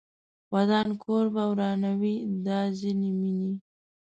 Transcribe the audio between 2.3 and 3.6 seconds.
دا ځینې مینې